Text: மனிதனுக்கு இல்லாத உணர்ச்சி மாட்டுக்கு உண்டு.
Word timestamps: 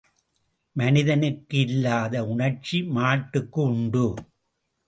மனிதனுக்கு 0.75 1.59
இல்லாத 1.59 2.23
உணர்ச்சி 2.25 2.83
மாட்டுக்கு 2.89 3.61
உண்டு. 3.61 4.05